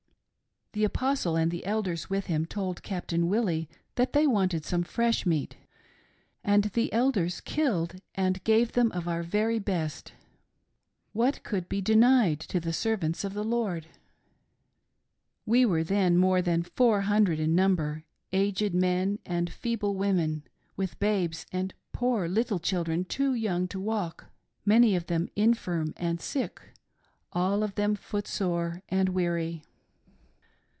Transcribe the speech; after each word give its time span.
"The 0.81 0.85
Apostle 0.85 1.35
and 1.35 1.51
the 1.51 1.65
Elders 1.65 2.09
with 2.09 2.27
him 2.27 2.45
told 2.45 2.81
Captain 2.81 3.27
Willie 3.27 3.67
that 3.95 4.13
they 4.13 4.25
wanted 4.25 4.63
some 4.63 4.83
fresh 4.83 5.25
meat, 5.25 5.57
and 6.45 6.63
the 6.63 6.93
Elders 6.93 7.41
killed 7.41 7.95
and 8.15 8.41
gave 8.45 8.71
them 8.71 8.89
of 8.93 9.05
our 9.05 9.21
very 9.21 9.59
best. 9.59 10.13
What 11.11 11.43
could 11.43 11.67
be 11.67 11.81
denied 11.81 12.39
to 12.47 12.61
the 12.61 12.71
Servants 12.71 13.25
of 13.25 13.33
the 13.33 13.43
Lord.' 13.43 13.87
We 15.45 15.65
were 15.65 15.83
then 15.83 16.15
more 16.17 16.41
than 16.41 16.63
four 16.63 17.01
hundred 17.01 17.37
in 17.41 17.53
number— 17.53 18.05
aged 18.31 18.73
men 18.73 19.19
and 19.25 19.49
feeble 19.49 19.95
women, 19.95 20.43
with 20.77 20.99
babes 20.99 21.45
and 21.51 21.73
poor 21.91 22.29
little 22.29 22.59
children 22.59 23.03
too 23.03 23.33
young 23.33 23.67
to 23.67 23.77
walk; 23.81 24.27
many 24.65 24.95
of 24.95 25.07
them 25.07 25.27
infirm 25.35 25.93
and 25.97 26.21
sick, 26.21 26.61
all 27.33 27.61
of 27.61 27.75
them 27.75 27.93
footsore 27.93 28.81
and 28.87 29.09
weary. 29.09 29.63